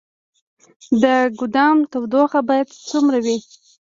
د 1.01 1.03
ګدام 1.39 1.77
تودوخه 1.91 2.39
باید 2.49 2.67
څومره 2.89 3.17
وي؟ 3.25 3.37